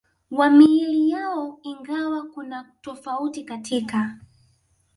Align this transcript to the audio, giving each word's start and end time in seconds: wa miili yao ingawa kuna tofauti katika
wa 0.31 0.49
miili 0.49 1.09
yao 1.09 1.59
ingawa 1.63 2.23
kuna 2.27 2.71
tofauti 2.81 3.43
katika 3.43 4.17